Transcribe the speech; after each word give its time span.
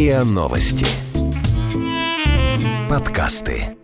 РИА 0.00 0.24
Новости. 0.24 0.86
Подкасты. 2.88 3.76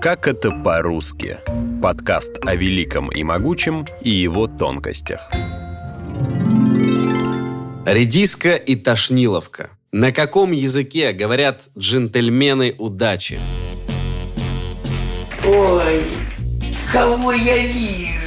Как 0.00 0.26
это 0.26 0.52
по-русски? 0.52 1.36
Подкаст 1.82 2.30
о 2.46 2.54
великом 2.54 3.12
и 3.12 3.22
могучем 3.24 3.84
и 4.00 4.08
его 4.08 4.46
тонкостях. 4.46 5.30
Редиска 7.84 8.54
и 8.54 8.74
Тошниловка. 8.74 9.68
На 9.92 10.12
каком 10.12 10.52
языке 10.52 11.12
говорят 11.12 11.68
джентльмены 11.76 12.74
удачи? 12.78 13.38
Ой, 15.44 16.04
кого 16.90 17.32
я 17.32 17.66
вижу? 17.66 18.20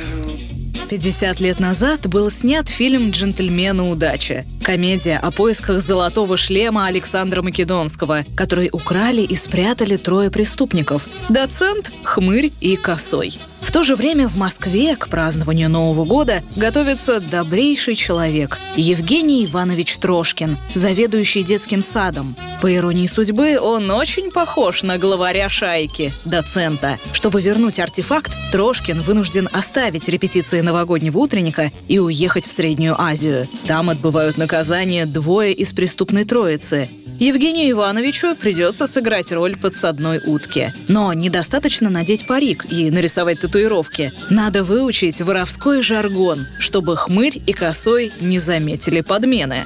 50 0.87 1.39
лет 1.39 1.59
назад 1.59 2.07
был 2.07 2.29
снят 2.29 2.69
фильм 2.69 3.09
«Джентльмены 3.09 3.81
удачи». 3.81 4.45
Комедия 4.63 5.17
о 5.17 5.29
поисках 5.29 5.81
золотого 5.81 6.37
шлема 6.37 6.85
Александра 6.85 7.41
Македонского, 7.41 8.25
который 8.33 8.69
украли 8.71 9.21
и 9.21 9.35
спрятали 9.35 9.97
трое 9.97 10.31
преступников– 10.31 11.05
доцент, 11.29 11.91
хмырь 12.03 12.53
и 12.61 12.77
косой. 12.77 13.37
В 13.59 13.71
то 13.71 13.83
же 13.83 13.95
время 13.95 14.27
в 14.27 14.37
Москве 14.37 14.95
к 14.95 15.07
празднованию 15.07 15.69
Нового 15.69 16.05
года 16.05 16.43
готовится 16.55 17.19
добрейший 17.19 17.95
человек– 17.95 18.59
Евгений 18.75 19.45
Иванович 19.45 19.97
Трошкин, 19.97 20.57
заведующий 20.75 21.43
детским 21.43 21.81
садом. 21.81 22.35
По 22.61 22.73
иронии 22.73 23.07
судьбы, 23.07 23.59
он 23.59 23.89
очень 23.91 24.31
похож 24.31 24.83
на 24.83 24.97
главаря 24.97 25.49
шайки, 25.49 26.13
доцента. 26.25 26.97
Чтобы 27.13 27.41
вернуть 27.41 27.79
артефакт, 27.79 28.31
Трошкин 28.51 29.01
вынужден 29.01 29.49
оставить 29.51 30.07
репетиции 30.07 30.61
новогоднего 30.61 31.17
утренника 31.17 31.71
и 31.87 31.99
уехать 31.99 32.45
в 32.45 32.51
Среднюю 32.51 32.99
Азию. 32.99 33.47
Там 33.67 33.89
отбывают 33.89 34.37
наказание 34.53 35.07
двое 35.07 35.51
из 35.51 35.73
преступной 35.73 36.25
троицы 36.25 36.87
Евгению 37.17 37.71
Ивановичу 37.71 38.35
придется 38.35 38.85
сыграть 38.85 39.31
роль 39.31 39.57
подсадной 39.57 40.21
утки. 40.23 40.71
Но 40.87 41.11
недостаточно 41.11 41.89
надеть 41.89 42.27
парик 42.27 42.71
и 42.71 42.91
нарисовать 42.91 43.39
татуировки. 43.39 44.11
Надо 44.29 44.63
выучить 44.63 45.21
воровской 45.21 45.81
жаргон, 45.81 46.45
чтобы 46.59 46.95
хмырь 46.95 47.41
и 47.47 47.51
косой 47.51 48.11
не 48.21 48.37
заметили 48.37 49.01
подмены. 49.01 49.63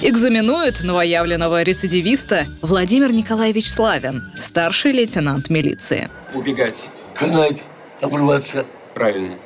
Экзаменует 0.00 0.80
новоявленного 0.82 1.62
рецидивиста 1.62 2.46
Владимир 2.62 3.12
Николаевич 3.12 3.70
Славин, 3.70 4.22
старший 4.40 4.92
лейтенант 4.92 5.50
милиции. 5.50 6.08
Убегать. 6.32 6.82
Канать, 7.14 7.58
обрываться, 8.00 8.64
Правильно. 8.94 9.36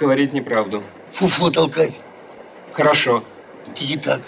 Говорить 0.00 0.32
неправду. 0.32 0.82
фуфу 1.12 1.50
толкать. 1.50 1.92
Хорошо. 2.72 3.22
И 3.80 3.96
так. 3.96 4.20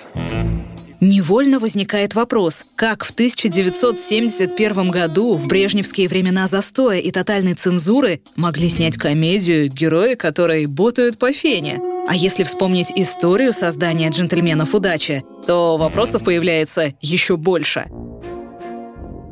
Невольно 1.01 1.59
возникает 1.59 2.15
вопрос, 2.15 2.65
как 2.77 3.05
в 3.05 3.11
1971 3.11 4.91
году, 4.91 5.35
в 5.35 5.47
брежневские 5.47 6.09
времена 6.09 6.49
застоя 6.49 6.99
и 6.99 7.11
тотальной 7.11 7.55
цензуры, 7.55 8.23
могли 8.37 8.71
снять 8.71 8.97
комедию, 8.97 9.69
герои 9.69 10.15
которой 10.15 10.65
ботают 10.65 11.19
по 11.19 11.31
фене? 11.31 11.79
А 12.09 12.15
если 12.15 12.43
вспомнить 12.45 12.91
историю 12.95 13.53
создания 13.53 14.09
«Джентльменов 14.09 14.75
удачи», 14.75 15.25
то 15.47 15.77
вопросов 15.77 16.25
появляется 16.25 16.95
еще 17.01 17.37
больше. 17.37 17.87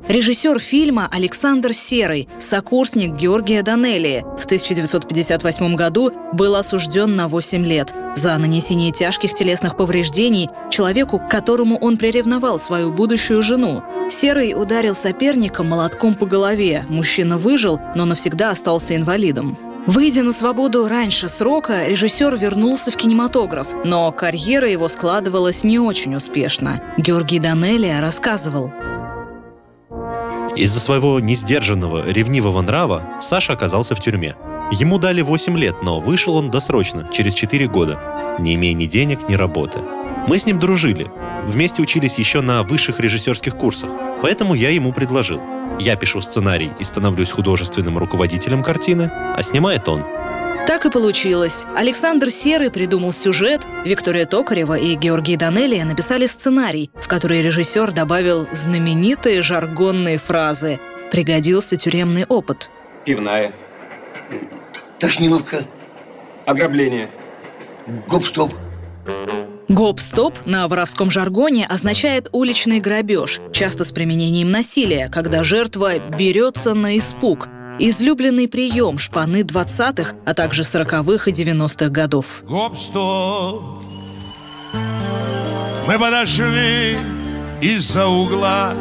Режиссер 0.09 0.59
фильма 0.59 1.09
Александр 1.11 1.73
Серый, 1.73 2.29
сокурсник 2.41 3.15
Георгия 3.15 3.63
Данелии, 3.63 4.25
в 4.37 4.45
1958 4.45 5.77
году 5.77 6.11
был 6.33 6.57
осужден 6.57 7.15
на 7.15 7.29
8 7.29 7.65
лет 7.65 7.95
за 8.17 8.37
нанесение 8.37 8.91
тяжких 8.91 9.33
телесных 9.33 9.77
повреждений 9.77 10.51
человеку, 10.71 11.19
к 11.19 11.31
которому 11.31 11.79
он 11.79 11.97
приревновал 11.97 12.59
свою 12.59 12.93
будущую 12.93 13.43
жену. 13.43 13.83
Серый 14.11 14.55
ударил 14.55 14.97
соперника 14.97 15.63
молотком 15.63 16.15
по 16.15 16.27
голове. 16.27 16.85
Мужчина 16.89 17.39
выжил, 17.39 17.81
но 17.95 18.05
навсегда 18.05 18.51
остался 18.51 18.97
инвалидом. 18.97 19.57
Выйдя 19.87 20.23
на 20.23 20.33
свободу 20.33 20.87
раньше 20.89 21.29
срока, 21.29 21.87
режиссер 21.87 22.37
вернулся 22.37 22.91
в 22.91 22.97
кинематограф, 22.97 23.69
но 23.85 24.13
карьера 24.13 24.69
его 24.69 24.89
складывалась 24.89 25.65
не 25.65 25.79
очень 25.79 26.15
успешно. 26.15 26.83
Георгий 26.99 27.39
Данелия 27.39 28.01
рассказывал. 28.01 28.73
Из-за 30.55 30.81
своего 30.81 31.19
несдержанного, 31.19 32.11
ревнивого 32.11 32.61
нрава 32.61 33.03
Саша 33.21 33.55
оказался 33.55 33.95
в 33.95 34.01
тюрьме. 34.01 34.37
Ему 34.71 34.99
дали 34.99 35.23
8 35.23 35.57
лет, 35.57 35.77
но 35.83 35.99
вышел 35.99 36.37
он 36.37 36.51
досрочно, 36.51 37.09
через 37.11 37.35
4 37.35 37.69
года, 37.69 38.37
не 38.39 38.55
имея 38.55 38.75
ни 38.75 38.87
денег, 38.87 39.29
ни 39.29 39.35
работы. 39.35 39.81
Мы 40.29 40.39
с 40.39 40.47
ним 40.47 40.59
дружили. 40.59 41.11
Вместе 41.47 41.83
учились 41.83 42.19
еще 42.19 42.43
на 42.43 42.63
высших 42.63 43.01
режиссерских 43.01 43.57
курсах. 43.57 43.91
Поэтому 44.21 44.55
я 44.55 44.71
ему 44.71 44.93
предложил. 44.93 45.41
Я 45.81 45.97
пишу 45.97 46.21
сценарий 46.21 46.71
и 46.79 46.85
становлюсь 46.85 47.31
художественным 47.31 47.99
руководителем 47.99 48.63
картины, 48.63 49.11
а 49.13 49.43
снимает 49.43 49.89
он. 49.89 50.05
Так 50.67 50.87
и 50.87 50.91
получилось. 50.91 51.65
Александр 51.77 52.31
Серый 52.31 52.71
придумал 52.71 53.13
сюжет, 53.13 53.61
Виктория 53.85 54.27
Токарева 54.27 54.75
и 54.79 54.95
Георгий 54.95 55.37
Данелия 55.37 55.85
написали 55.85 56.27
сценарий, 56.27 56.91
в 56.95 57.09
который 57.09 57.43
режиссер 57.43 57.93
добавил 57.93 58.47
знаменитые 58.53 59.43
жаргонные 59.43 60.19
фразы. 60.19 60.79
Пригодился 61.11 61.77
тюремный 61.77 62.25
опыт. 62.27 62.71
Пивная. 63.05 63.53
Тошниловка, 64.99 65.65
Ограбление. 66.47 67.11
гоп-стоп. 68.09 68.55
Гоп-стоп 69.69 70.39
на 70.47 70.69
воровском 70.69 71.11
жаргоне 71.11 71.67
означает 71.67 72.29
уличный 72.33 72.79
грабеж, 72.81 73.41
часто 73.53 73.85
с 73.85 73.91
применением 73.91 74.51
насилия, 74.51 75.09
когда 75.09 75.43
жертва 75.43 75.99
берется 75.99 76.75
на 76.75 76.99
испуг. 76.99 77.49
Излюбленный 77.79 78.49
прием 78.49 78.99
шпаны 78.99 79.43
20-х, 79.43 80.15
а 80.27 80.35
также 80.35 80.63
40-х 80.63 81.31
и 81.31 81.33
90-х 81.33 81.89
годов. 81.89 82.43
Гоп-стоп 82.45 83.63
Мы 85.87 85.99
подошли 85.99 86.97
из-за 87.61 88.07
угла 88.07 88.75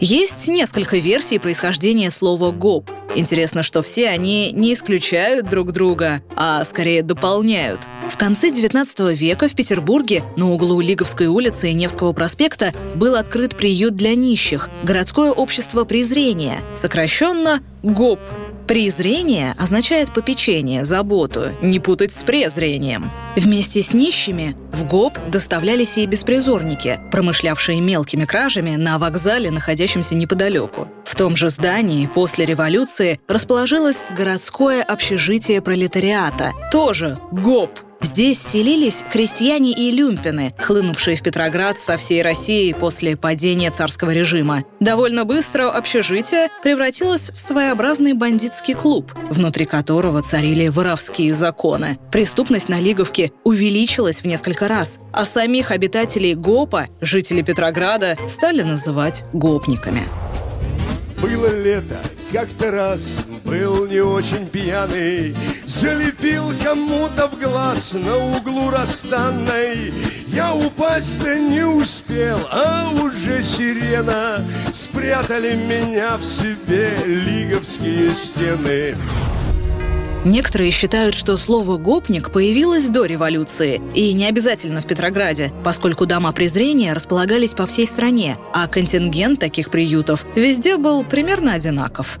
Есть 0.00 0.48
несколько 0.48 0.98
версий 0.98 1.38
происхождения 1.38 2.10
слова 2.10 2.50
«гоп». 2.50 2.90
Интересно, 3.14 3.62
что 3.62 3.82
все 3.82 4.08
они 4.08 4.52
не 4.52 4.72
исключают 4.72 5.48
друг 5.48 5.72
друга, 5.72 6.22
а 6.34 6.64
скорее 6.64 7.02
дополняют. 7.02 7.86
В 8.10 8.16
конце 8.16 8.50
19 8.50 9.18
века 9.18 9.48
в 9.48 9.54
Петербурге 9.54 10.24
на 10.36 10.50
углу 10.50 10.80
Лиговской 10.80 11.26
улицы 11.26 11.70
и 11.70 11.74
Невского 11.74 12.12
проспекта 12.12 12.72
был 12.94 13.14
открыт 13.14 13.56
приют 13.56 13.96
для 13.96 14.14
нищих– 14.14 14.70
городское 14.82 15.30
общество 15.30 15.84
презрения, 15.84 16.60
сокращенно 16.76 17.60
ГОП. 17.82 18.20
Презрение 18.66 19.54
означает 19.58 20.12
попечение, 20.12 20.84
заботу, 20.84 21.50
не 21.60 21.80
путать 21.80 22.12
с 22.12 22.22
презрением. 22.22 23.04
Вместе 23.36 23.82
с 23.82 23.92
нищими 23.92 24.56
в 24.72 24.86
ГОП 24.86 25.18
доставлялись 25.28 25.98
и 25.98 26.06
беспризорники, 26.06 27.00
промышлявшие 27.10 27.80
мелкими 27.80 28.24
кражами 28.24 28.76
на 28.76 28.98
вокзале, 28.98 29.50
находящемся 29.50 30.14
неподалеку. 30.14 30.88
В 31.04 31.14
том 31.14 31.36
же 31.36 31.50
здании 31.50 32.06
после 32.06 32.44
революции 32.44 33.20
расположилось 33.28 34.04
городское 34.16 34.82
общежитие 34.82 35.60
пролетариата, 35.60 36.52
тоже 36.70 37.18
ГОП– 37.32 37.78
Здесь 38.02 38.42
селились 38.42 39.04
крестьяне 39.10 39.72
и 39.72 39.92
люмпины, 39.92 40.54
хлынувшие 40.58 41.16
в 41.16 41.22
Петроград 41.22 41.78
со 41.78 41.96
всей 41.96 42.20
России 42.20 42.72
после 42.72 43.16
падения 43.16 43.70
царского 43.70 44.10
режима. 44.10 44.64
Довольно 44.80 45.24
быстро 45.24 45.70
общежитие 45.70 46.48
превратилось 46.64 47.30
в 47.30 47.40
своеобразный 47.40 48.14
бандитский 48.14 48.74
клуб, 48.74 49.12
внутри 49.30 49.66
которого 49.66 50.20
царили 50.20 50.66
воровские 50.66 51.32
законы. 51.32 51.98
Преступность 52.10 52.68
на 52.68 52.80
Лиговке 52.80 53.30
увеличилась 53.44 54.22
в 54.22 54.24
несколько 54.24 54.66
раз, 54.66 54.98
а 55.12 55.24
самих 55.24 55.70
обитателей 55.70 56.34
ГОПа, 56.34 56.88
жители 57.00 57.42
Петрограда, 57.42 58.18
стали 58.28 58.62
называть 58.62 59.22
гопниками. 59.32 60.02
Было 61.22 61.56
лето, 61.56 62.00
как-то 62.32 62.72
раз 62.72 63.24
был 63.44 63.86
не 63.86 64.00
очень 64.00 64.48
пьяный 64.48 65.36
Залепил 65.72 66.52
кому-то 66.62 67.28
в 67.28 67.40
глаз 67.40 67.94
на 67.94 68.16
углу 68.36 68.68
расстанной. 68.68 69.90
Я 70.26 70.54
упасть-то 70.54 71.34
не 71.38 71.64
успел, 71.64 72.38
а 72.50 72.90
уже 73.02 73.42
сирена. 73.42 74.44
Спрятали 74.70 75.54
меня 75.54 76.18
в 76.18 76.24
себе 76.26 76.90
лиговские 77.06 78.12
стены. 78.12 78.96
Некоторые 80.26 80.70
считают, 80.72 81.14
что 81.14 81.38
слово 81.38 81.78
«гопник» 81.78 82.30
появилось 82.30 82.88
до 82.88 83.06
революции, 83.06 83.80
и 83.94 84.12
не 84.12 84.26
обязательно 84.26 84.82
в 84.82 84.86
Петрограде, 84.86 85.52
поскольку 85.64 86.04
дома 86.04 86.32
презрения 86.32 86.92
располагались 86.92 87.54
по 87.54 87.66
всей 87.66 87.86
стране, 87.86 88.36
а 88.52 88.68
контингент 88.68 89.40
таких 89.40 89.70
приютов 89.70 90.26
везде 90.36 90.76
был 90.76 91.02
примерно 91.02 91.54
одинаков. 91.54 92.18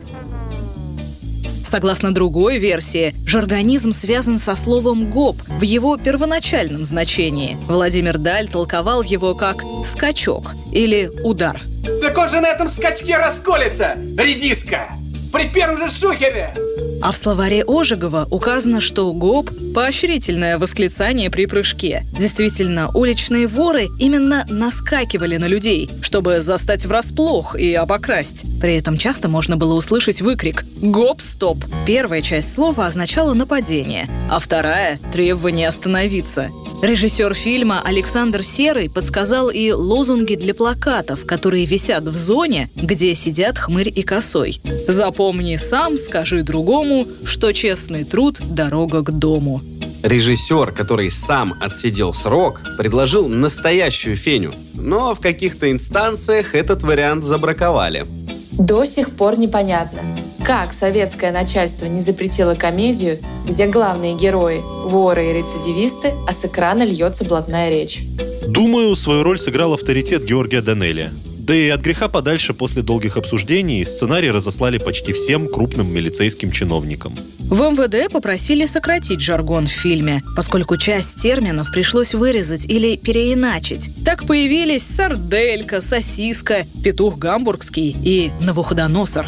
Согласно 1.72 2.12
другой 2.12 2.58
версии, 2.58 3.14
жаргонизм 3.24 3.94
связан 3.94 4.38
со 4.38 4.56
словом 4.56 5.10
«гоп» 5.10 5.38
в 5.48 5.62
его 5.62 5.96
первоначальном 5.96 6.84
значении. 6.84 7.56
Владимир 7.66 8.18
Даль 8.18 8.46
толковал 8.46 9.02
его 9.02 9.34
как 9.34 9.62
«скачок» 9.86 10.52
или 10.70 11.10
«удар». 11.24 11.62
Так 12.02 12.18
он 12.18 12.28
же 12.28 12.40
на 12.42 12.48
этом 12.48 12.68
скачке 12.68 13.16
расколется, 13.16 13.96
редиска! 14.18 14.90
При 15.32 15.48
первом 15.48 15.78
же 15.78 15.88
шухере! 15.88 16.54
А 17.00 17.10
в 17.10 17.16
словаре 17.16 17.64
Ожегова 17.66 18.28
указано, 18.30 18.82
что 18.82 19.10
гоп– 19.14 19.50
поощрительное 19.72 20.58
восклицание 20.58 21.30
при 21.30 21.46
прыжке. 21.46 22.04
Действительно, 22.18 22.90
уличные 22.94 23.46
воры 23.46 23.88
именно 23.98 24.46
наскакивали 24.48 25.36
на 25.36 25.46
людей, 25.46 25.90
чтобы 26.02 26.40
застать 26.40 26.86
врасплох 26.86 27.56
и 27.56 27.74
обокрасть. 27.74 28.44
При 28.60 28.76
этом 28.76 28.98
часто 28.98 29.28
можно 29.28 29.56
было 29.56 29.74
услышать 29.74 30.20
выкрик 30.20 30.64
«Гоп-стоп». 30.80 31.64
Первая 31.86 32.22
часть 32.22 32.52
слова 32.52 32.86
означала 32.86 33.34
нападение, 33.34 34.08
а 34.30 34.38
вторая– 34.38 34.98
требование 35.12 35.68
остановиться. 35.68 36.50
Режиссер 36.82 37.32
фильма 37.34 37.80
Александр 37.80 38.42
Серый 38.42 38.90
подсказал 38.90 39.50
и 39.50 39.70
лозунги 39.70 40.34
для 40.34 40.52
плакатов, 40.52 41.24
которые 41.24 41.64
висят 41.64 42.02
в 42.02 42.16
зоне, 42.16 42.70
где 42.74 43.14
сидят 43.14 43.56
хмырь 43.56 43.92
и 43.94 44.02
косой. 44.02 44.60
«Запомни 44.88 45.56
сам, 45.58 45.96
скажи 45.96 46.42
другому, 46.42 47.06
что 47.24 47.52
честный 47.52 48.02
труд– 48.02 48.40
дорога 48.50 49.02
к 49.02 49.16
дому». 49.16 49.60
Режиссер, 50.02 50.72
который 50.72 51.08
сам 51.12 51.54
отсидел 51.60 52.12
срок, 52.12 52.62
предложил 52.76 53.28
настоящую 53.28 54.16
феню. 54.16 54.52
Но 54.74 55.14
в 55.14 55.20
каких-то 55.20 55.70
инстанциях 55.70 56.56
этот 56.56 56.82
вариант 56.82 57.24
забраковали. 57.24 58.06
До 58.50 58.84
сих 58.86 59.12
пор 59.12 59.38
непонятно, 59.38 60.00
как 60.44 60.72
советское 60.72 61.30
начальство 61.30 61.86
не 61.86 62.00
запретило 62.00 62.54
комедию, 62.54 63.18
где 63.48 63.66
главные 63.66 64.14
герои– 64.14 64.60
воры 64.84 65.30
и 65.30 65.32
рецидивисты, 65.34 66.12
а 66.28 66.32
с 66.32 66.44
экрана 66.44 66.82
льется 66.82 67.24
блатная 67.24 67.70
речь? 67.70 68.02
Думаю, 68.48 68.96
свою 68.96 69.22
роль 69.22 69.38
сыграл 69.38 69.74
авторитет 69.74 70.24
Георгия 70.24 70.60
Данелия. 70.60 71.12
Да 71.38 71.56
и 71.56 71.68
от 71.68 71.80
греха 71.80 72.08
подальше 72.08 72.54
после 72.54 72.82
долгих 72.82 73.16
обсуждений 73.16 73.84
сценарий 73.84 74.30
разослали 74.30 74.78
почти 74.78 75.12
всем 75.12 75.48
крупным 75.48 75.92
милицейским 75.92 76.52
чиновникам. 76.52 77.16
В 77.38 77.60
МВД 77.60 78.12
попросили 78.12 78.66
сократить 78.66 79.20
жаргон 79.20 79.66
в 79.66 79.70
фильме, 79.70 80.22
поскольку 80.36 80.76
часть 80.76 81.20
терминов 81.20 81.72
пришлось 81.72 82.14
вырезать 82.14 82.66
или 82.66 82.96
переиначить. 82.96 83.90
Так 84.04 84.24
появились 84.26 84.86
сарделька, 84.86 85.80
сосиска, 85.80 86.64
петух 86.82 87.18
гамбургский 87.18 87.96
и 88.02 88.30
навуходоносор. 88.40 89.26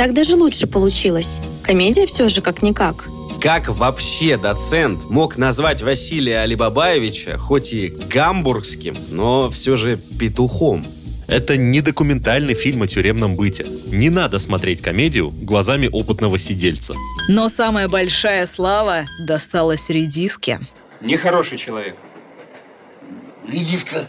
Так 0.00 0.14
даже 0.14 0.34
лучше 0.34 0.66
получилось. 0.66 1.40
Комедия 1.62 2.06
все 2.06 2.30
же 2.30 2.40
как-никак. 2.40 3.06
Как 3.38 3.68
вообще 3.68 4.38
доцент 4.38 5.10
мог 5.10 5.36
назвать 5.36 5.82
Василия 5.82 6.38
Алибабаевича, 6.38 7.36
хоть 7.36 7.74
и 7.74 7.88
гамбургским, 8.08 8.96
но 9.10 9.50
все 9.50 9.76
же 9.76 9.98
петухом? 10.18 10.86
Это 11.28 11.58
не 11.58 11.82
документальный 11.82 12.54
фильм 12.54 12.80
о 12.80 12.86
тюремном 12.86 13.36
быте. 13.36 13.66
Не 13.92 14.08
надо 14.08 14.38
смотреть 14.38 14.80
комедию 14.80 15.28
глазами 15.28 15.90
опытного 15.92 16.38
сидельца. 16.38 16.94
Но 17.28 17.50
самая 17.50 17.86
большая 17.86 18.46
слава 18.46 19.04
досталась 19.26 19.90
редиске. 19.90 20.60
Нехороший 21.02 21.58
человек. 21.58 21.94
Редиска. 23.46 24.08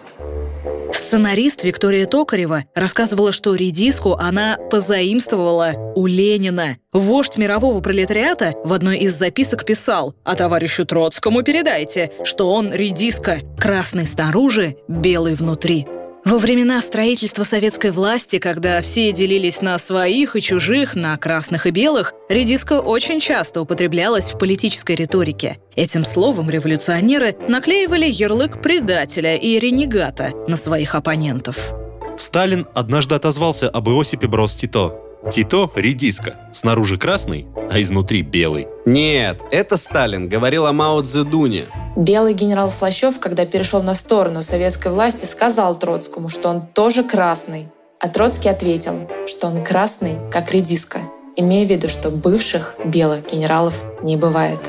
Сценарист 0.94 1.64
Виктория 1.64 2.06
Токарева 2.06 2.66
рассказывала, 2.76 3.32
что 3.32 3.56
редиску 3.56 4.14
она 4.14 4.58
позаимствовала 4.70 5.74
у 5.96 6.06
Ленина. 6.06 6.78
Вождь 6.92 7.38
мирового 7.38 7.82
пролетариата 7.82 8.54
в 8.64 8.74
одной 8.74 9.00
из 9.00 9.14
записок 9.14 9.66
писал 9.66 10.16
«А 10.24 10.36
товарищу 10.36 10.86
Троцкому 10.86 11.44
передайте, 11.44 12.12
что 12.24 12.52
он 12.52 12.74
редиска, 12.74 13.40
красный 13.58 14.06
снаружи, 14.06 14.76
белый 14.88 15.36
внутри». 15.36 15.86
Во 16.24 16.38
времена 16.38 16.80
строительства 16.82 17.44
советской 17.44 17.92
власти, 17.92 18.38
когда 18.38 18.80
все 18.82 19.12
делились 19.12 19.62
на 19.62 19.78
своих 19.80 20.36
и 20.36 20.42
чужих, 20.42 20.96
на 20.96 21.18
красных 21.18 21.66
и 21.66 21.72
белых, 21.72 22.14
редиска 22.30 22.80
очень 22.80 23.20
часто 23.20 23.60
употреблялась 23.60 24.32
в 24.32 24.38
политической 24.38 24.96
риторике. 24.96 25.58
Этим 25.76 26.06
словом 26.06 26.50
революционеры 26.50 27.36
наклеивали 27.48 28.06
ярлык 28.06 28.62
предателя 28.62 29.36
и 29.36 29.60
ренегата 29.60 30.32
на 30.48 30.58
своих 30.58 30.94
оппонентов. 30.94 31.58
Сталин 32.18 32.68
однажды 32.76 33.16
отозвался 33.16 33.68
об 33.68 33.90
Иосипе 33.90 34.28
Брос 34.28 34.56
Тито. 34.56 35.00
Тито– 35.32 35.72
редиска, 35.76 36.40
снаружи 36.54 36.98
красный, 36.98 37.48
а 37.70 37.82
изнутри 37.82 38.22
белый. 38.22 38.68
Нет, 38.86 39.42
это 39.52 39.76
Сталин 39.78 40.30
говорил 40.30 40.68
о 40.68 40.74
Мао 40.74 41.02
Цзэдуне. 41.02 41.66
Белый 41.96 42.34
генерал 42.34 42.72
Слащев, 42.72 43.20
когда 43.20 43.46
перешел 43.46 43.84
на 43.84 43.96
сторону 43.96 44.44
советской 44.44 44.92
власти, 44.92 45.26
сказал 45.26 45.78
Троцкому, 45.78 46.30
что 46.30 46.48
он 46.50 46.66
тоже 46.66 47.04
красный. 47.04 47.68
А 48.00 48.08
Троцкий 48.08 48.50
ответил, 48.50 49.10
что 49.28 49.48
он 49.48 49.64
красный, 49.64 50.16
как 50.32 50.52
редиска, 50.54 51.00
имея 51.36 51.68
в 51.68 51.70
виду, 51.70 51.90
что 51.90 52.10
бывших 52.10 52.76
белых 52.86 53.30
генералов 53.32 53.84
не 54.04 54.16
бывает. 54.16 54.60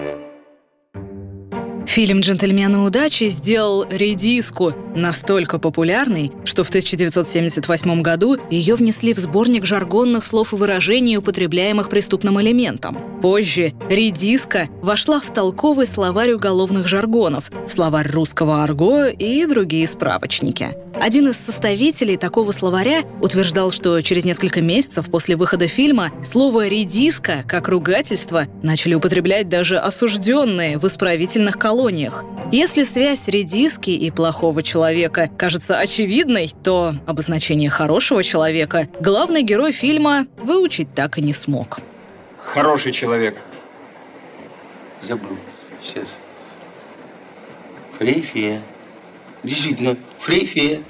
Фильм 1.86 2.20
«Джентльмены 2.20 2.78
удачи» 2.78 3.28
сделал 3.28 3.84
редиску 3.88 4.74
настолько 4.94 5.58
популярной, 5.58 6.32
что 6.44 6.64
в 6.64 6.68
1978 6.68 8.02
году 8.02 8.36
ее 8.50 8.74
внесли 8.74 9.14
в 9.14 9.18
сборник 9.18 9.64
жаргонных 9.64 10.24
слов 10.24 10.52
и 10.52 10.56
выражений, 10.56 11.16
употребляемых 11.16 11.88
преступным 11.88 12.40
элементом. 12.40 12.98
Позже 13.20 13.72
редиска 13.88 14.68
вошла 14.82 15.20
в 15.20 15.32
толковый 15.32 15.86
словарь 15.86 16.32
уголовных 16.32 16.86
жаргонов, 16.88 17.50
в 17.66 17.72
словарь 17.72 18.10
русского 18.10 18.62
арго 18.62 19.06
и 19.06 19.46
другие 19.46 19.86
справочники. 19.86 20.76
Один 21.00 21.28
из 21.28 21.36
составителей 21.36 22.16
такого 22.16 22.52
словаря 22.52 23.02
утверждал, 23.20 23.72
что 23.72 24.00
через 24.02 24.24
несколько 24.24 24.60
месяцев 24.60 25.10
после 25.10 25.36
выхода 25.36 25.66
фильма 25.66 26.10
слово 26.22 26.68
«редиска» 26.68 27.44
как 27.48 27.68
ругательство 27.68 28.44
начали 28.62 28.94
употреблять 28.94 29.48
даже 29.48 29.78
осужденные 29.78 30.78
в 30.78 30.86
исправительных 30.86 31.58
колониях. 31.58 32.24
Если 32.52 32.84
связь 32.84 33.26
редиски 33.28 33.90
и 33.90 34.10
плохого 34.10 34.62
человека 34.62 34.81
кажется 35.36 35.78
очевидной, 35.78 36.52
то 36.62 36.94
обозначение 37.06 37.70
хорошего 37.70 38.22
человека 38.22 38.88
главный 39.00 39.42
герой 39.42 39.72
фильма 39.72 40.26
выучить 40.36 40.94
так 40.94 41.18
и 41.18 41.22
не 41.22 41.32
смог. 41.32 41.80
Хороший 42.38 42.92
человек. 42.92 43.38
Забыл. 45.02 45.36
Сейчас. 45.82 46.08
Фрейфея. 47.98 48.62
Действительно, 49.42 49.96
фрейфея. 50.18 50.82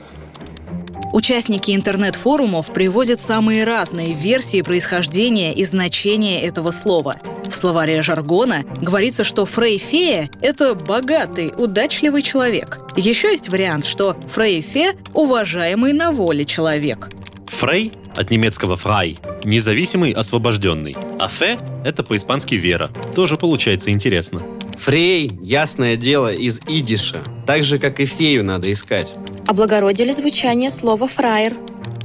Участники 1.12 1.74
интернет-форумов 1.74 2.72
приводят 2.72 3.20
самые 3.20 3.64
разные 3.64 4.14
версии 4.14 4.62
происхождения 4.62 5.54
и 5.54 5.64
значения 5.64 6.42
этого 6.42 6.70
слова. 6.70 7.16
В 7.52 7.54
словаре 7.54 8.00
жаргона 8.00 8.64
говорится, 8.80 9.24
что 9.24 9.44
фрейфея– 9.44 10.30
это 10.40 10.74
богатый, 10.74 11.52
удачливый 11.54 12.22
человек. 12.22 12.80
Еще 12.96 13.30
есть 13.30 13.50
вариант, 13.50 13.84
что 13.84 14.16
фрейфе– 14.26 14.94
уважаемый 15.12 15.92
на 15.92 16.12
воле 16.12 16.46
человек. 16.46 17.10
Фрей 17.48 17.92
от 18.16 18.30
немецкого 18.30 18.76
«фрай»– 18.76 19.18
независимый, 19.44 20.12
освобожденный. 20.12 20.96
А 21.18 21.28
«фе»– 21.28 21.58
это 21.84 22.02
по-испански 22.02 22.54
«вера». 22.54 22.90
Тоже 23.14 23.36
получается 23.36 23.90
интересно. 23.90 24.40
Фрей, 24.78 25.38
ясное 25.42 25.96
дело, 25.96 26.32
из 26.32 26.60
идиша. 26.66 27.22
Так 27.46 27.64
же, 27.64 27.78
как 27.78 28.00
и 28.00 28.06
фею 28.06 28.44
надо 28.44 28.72
искать. 28.72 29.14
Облагородили 29.46 30.12
звучание 30.12 30.70
слова 30.70 31.06
«фраер». 31.06 31.54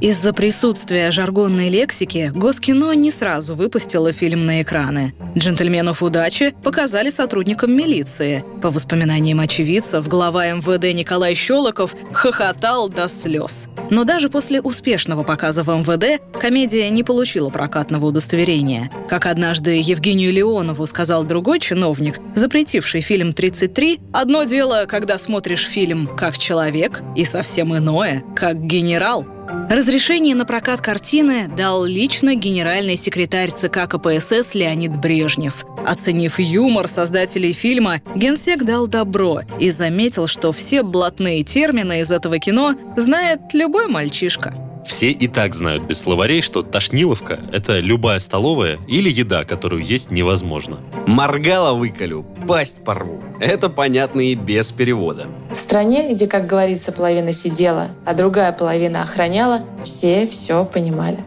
Из-за 0.00 0.32
присутствия 0.32 1.10
жаргонной 1.10 1.70
лексики 1.70 2.30
Госкино 2.32 2.92
не 2.92 3.10
сразу 3.10 3.56
выпустило 3.56 4.12
фильм 4.12 4.46
на 4.46 4.62
экраны. 4.62 5.12
«Джентльменов 5.36 6.04
удачи» 6.04 6.54
показали 6.62 7.10
сотрудникам 7.10 7.72
милиции. 7.72 8.44
По 8.62 8.70
воспоминаниям 8.70 9.40
очевидцев, 9.40 10.06
глава 10.06 10.46
МВД 10.52 10.94
Николай 10.94 11.34
Щелоков 11.34 11.96
хохотал 12.12 12.88
до 12.88 13.08
слез. 13.08 13.68
Но 13.90 14.04
даже 14.04 14.28
после 14.28 14.60
успешного 14.60 15.24
показа 15.24 15.64
в 15.64 15.68
МВД 15.68 16.22
комедия 16.38 16.88
не 16.90 17.02
получила 17.02 17.50
прокатного 17.50 18.06
удостоверения. 18.06 18.90
Как 19.08 19.26
однажды 19.26 19.80
Евгению 19.82 20.32
Леонову 20.32 20.86
сказал 20.86 21.24
другой 21.24 21.58
чиновник, 21.58 22.20
запретивший 22.36 23.00
фильм 23.00 23.30
«33», 23.30 24.00
одно 24.12 24.44
дело, 24.44 24.84
когда 24.86 25.18
смотришь 25.18 25.66
фильм 25.66 26.06
как 26.16 26.38
человек, 26.38 27.02
и 27.16 27.24
совсем 27.24 27.76
иное, 27.76 28.22
как 28.36 28.64
генерал. 28.64 29.26
Разрешение 29.70 30.34
на 30.34 30.44
прокат 30.44 30.80
картины 30.80 31.48
дал 31.48 31.84
лично 31.84 32.34
генеральный 32.34 32.96
секретарь 32.96 33.50
ЦК 33.50 33.88
КПСС 33.88 34.54
Леонид 34.54 34.96
Брежнев. 34.96 35.64
Оценив 35.86 36.38
юмор 36.38 36.88
создателей 36.88 37.52
фильма, 37.52 38.00
генсек 38.14 38.64
дал 38.64 38.86
добро 38.86 39.42
и 39.58 39.70
заметил, 39.70 40.26
что 40.26 40.52
все 40.52 40.82
блатные 40.82 41.44
термины 41.44 42.00
из 42.00 42.10
этого 42.10 42.38
кино 42.38 42.74
знает 42.96 43.40
любой 43.54 43.88
мальчишка. 43.88 44.67
Все 44.88 45.10
и 45.10 45.28
так 45.28 45.54
знают 45.54 45.82
без 45.84 46.00
словарей, 46.00 46.40
что 46.40 46.62
тошниловка– 46.62 47.38
это 47.52 47.78
любая 47.78 48.18
столовая 48.20 48.78
или 48.88 49.10
еда, 49.10 49.44
которую 49.44 49.84
есть 49.84 50.10
невозможно. 50.10 50.78
Моргало 51.06 51.74
выколю, 51.74 52.24
пасть 52.48 52.82
порву. 52.84 53.22
Это 53.38 53.68
понятно 53.68 54.22
и 54.22 54.34
без 54.34 54.72
перевода. 54.72 55.26
В 55.52 55.56
стране, 55.56 56.10
где, 56.14 56.26
как 56.26 56.46
говорится, 56.46 56.90
половина 56.90 57.34
сидела, 57.34 57.88
а 58.06 58.14
другая 58.14 58.50
половина 58.50 59.02
охраняла, 59.02 59.60
все 59.84 60.26
все 60.26 60.64
понимали. 60.64 61.22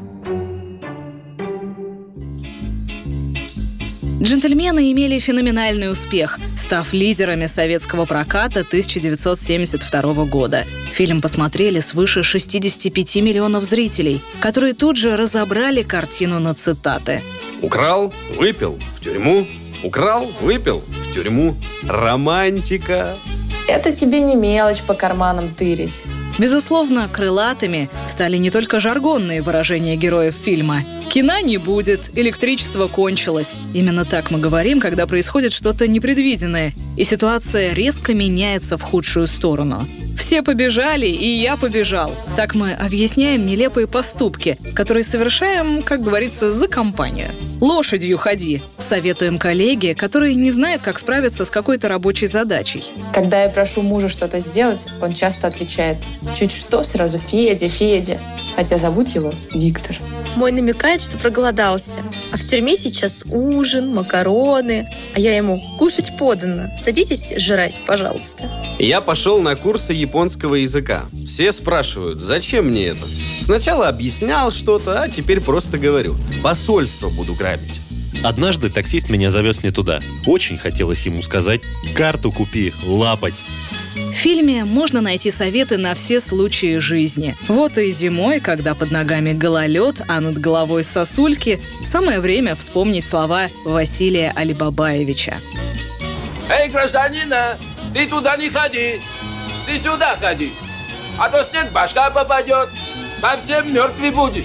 Джентльмены 4.21 4.91
имели 4.91 5.17
феноменальный 5.17 5.91
успех, 5.91 6.39
став 6.55 6.93
лидерами 6.93 7.47
советского 7.47 8.05
проката 8.05 8.59
1972 8.59 10.25
года. 10.25 10.65
Фильм 10.91 11.21
посмотрели 11.21 11.79
свыше 11.79 12.21
65 12.21 13.15
миллионов 13.15 13.63
зрителей, 13.63 14.21
которые 14.39 14.75
тут 14.75 14.97
же 14.97 15.17
разобрали 15.17 15.81
картину 15.81 16.37
на 16.37 16.53
цитаты. 16.53 17.23
Украл, 17.63 18.13
выпил, 18.37 18.77
в 18.95 19.01
тюрьму. 19.01 19.47
Украл, 19.83 20.31
выпил, 20.39 20.83
в 20.87 21.13
тюрьму. 21.15 21.55
Романтика. 21.87 23.15
Это 23.67 23.91
тебе 23.91 24.21
не 24.21 24.35
мелочь 24.35 24.81
по 24.81 24.93
карманам 24.93 25.49
тырить. 25.49 25.99
Безусловно, 26.39 27.09
крылатыми 27.11 27.89
стали 28.07 28.37
не 28.37 28.51
только 28.51 28.79
жаргонные 28.79 29.41
выражения 29.41 29.95
героев 29.95 30.35
фильма. 30.35 30.83
Кино 31.09 31.39
не 31.39 31.57
будет, 31.57 32.09
электричество 32.17 32.87
кончилось. 32.87 33.55
Именно 33.73 34.05
так 34.05 34.31
мы 34.31 34.39
говорим, 34.39 34.79
когда 34.79 35.07
происходит 35.07 35.53
что-то 35.53 35.87
непредвиденное, 35.87 36.73
и 36.97 37.03
ситуация 37.03 37.73
резко 37.73 38.13
меняется 38.13 38.77
в 38.77 38.81
худшую 38.81 39.27
сторону. 39.27 39.85
Все 40.17 40.43
побежали, 40.43 41.07
и 41.07 41.27
я 41.41 41.57
побежал. 41.57 42.15
Так 42.37 42.55
мы 42.55 42.73
объясняем 42.73 43.45
нелепые 43.45 43.87
поступки, 43.87 44.57
которые 44.73 45.03
совершаем, 45.03 45.83
как 45.83 46.01
говорится, 46.01 46.53
за 46.53 46.67
компанию. 46.67 47.29
Лошадью 47.61 48.17
ходи. 48.17 48.59
Советуем 48.79 49.37
коллеге, 49.37 49.93
который 49.93 50.33
не 50.33 50.49
знает, 50.49 50.81
как 50.81 50.97
справиться 50.97 51.45
с 51.45 51.51
какой-то 51.51 51.87
рабочей 51.87 52.25
задачей. 52.25 52.83
Когда 53.13 53.43
я 53.43 53.49
прошу 53.49 53.83
мужа 53.83 54.09
что-то 54.09 54.39
сделать, 54.39 54.87
он 54.99 55.13
часто 55.13 55.45
отвечает 55.45 55.97
«Чуть 56.35 56.51
что, 56.51 56.81
сразу 56.81 57.19
Федя, 57.19 57.69
Федя». 57.69 58.19
Хотя 58.55 58.79
зовут 58.79 59.09
его 59.09 59.31
Виктор. 59.53 59.95
Мой 60.35 60.51
намекает, 60.51 61.01
что 61.01 61.19
проголодался. 61.19 61.97
А 62.31 62.37
в 62.37 62.43
тюрьме 62.43 62.75
сейчас 62.75 63.23
ужин, 63.29 63.93
макароны. 63.93 64.91
А 65.13 65.19
я 65.19 65.37
ему 65.37 65.61
«Кушать 65.77 66.17
подано. 66.17 66.71
Садитесь 66.83 67.31
жрать, 67.37 67.79
пожалуйста». 67.85 68.49
Я 68.79 69.01
пошел 69.01 69.39
на 69.39 69.55
курсы 69.55 69.93
японского 69.93 70.55
языка. 70.55 71.03
Все 71.27 71.51
спрашивают, 71.51 72.21
зачем 72.21 72.71
мне 72.71 72.87
это? 72.87 73.05
Сначала 73.51 73.89
объяснял 73.89 74.49
что-то, 74.49 75.01
а 75.01 75.09
теперь 75.09 75.41
просто 75.41 75.77
говорю. 75.77 76.15
Посольство 76.41 77.09
буду 77.09 77.33
грабить. 77.33 77.81
Однажды 78.23 78.69
таксист 78.69 79.09
меня 79.09 79.29
завез 79.29 79.61
не 79.61 79.71
туда. 79.71 79.99
Очень 80.25 80.57
хотелось 80.57 81.05
ему 81.05 81.21
сказать 81.21 81.59
«карту 81.93 82.31
купи, 82.31 82.73
лапать». 82.85 83.43
В 83.93 84.13
фильме 84.13 84.63
можно 84.63 85.01
найти 85.01 85.31
советы 85.31 85.77
на 85.77 85.95
все 85.95 86.21
случаи 86.21 86.77
жизни. 86.77 87.35
Вот 87.49 87.77
и 87.77 87.91
зимой, 87.91 88.39
когда 88.39 88.73
под 88.73 88.89
ногами 88.89 89.33
гололед, 89.33 90.01
а 90.07 90.21
над 90.21 90.37
головой 90.37 90.85
сосульки, 90.85 91.61
самое 91.83 92.21
время 92.21 92.55
вспомнить 92.55 93.05
слова 93.05 93.49
Василия 93.65 94.31
Алибабаевича. 94.33 95.41
Эй, 96.47 96.69
гражданина, 96.69 97.57
ты 97.93 98.07
туда 98.07 98.37
не 98.37 98.49
ходи, 98.49 99.01
ты 99.67 99.77
сюда 99.77 100.15
ходи, 100.21 100.53
а 101.17 101.27
то 101.27 101.43
снег 101.43 101.69
башка 101.73 102.09
попадет, 102.11 102.69
совсем 103.21 103.71
мертвый 103.73 104.11
будет. 104.11 104.43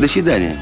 До 0.00 0.08
свидания. 0.08 0.58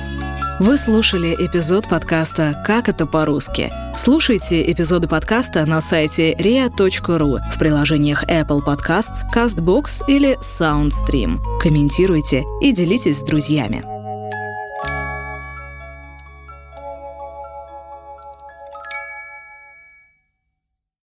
Вы 0.61 0.79
слушали 0.79 1.35
эпизод 1.35 1.89
подкаста 1.89 2.63
«Как 2.65 2.89
это 2.89 3.07
по-русски». 3.07 3.73
Слушайте 3.97 4.71
эпизоды 4.71 5.09
подкаста 5.09 5.67
на 5.67 5.81
сайте 5.81 6.33
ria.ru 6.35 7.39
в 7.53 7.59
приложениях 7.59 8.25
Apple 8.29 8.61
Podcasts, 8.65 9.23
CastBox 9.35 10.05
или 10.07 10.39
SoundStream. 10.39 11.41
Комментируйте 11.61 12.45
и 12.61 12.73
делитесь 12.73 13.19
с 13.19 13.23
друзьями. 13.23 13.94